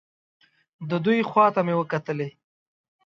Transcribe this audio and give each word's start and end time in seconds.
د 0.89 0.91
دوی 1.05 1.19
خوا 1.29 1.45
ته 1.55 1.61
مې 1.65 1.73
وکتلې. 1.77 2.29